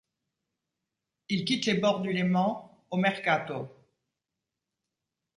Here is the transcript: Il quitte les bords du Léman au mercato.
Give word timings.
Il 1.29 1.45
quitte 1.45 1.67
les 1.67 1.75
bords 1.75 2.01
du 2.01 2.11
Léman 2.11 2.75
au 2.89 2.97
mercato. 2.97 3.67